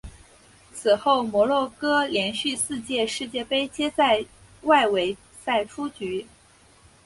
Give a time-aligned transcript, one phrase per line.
[0.73, 4.25] 此后摩洛哥连续四届世界杯皆在
[4.63, 6.25] 外围赛出局。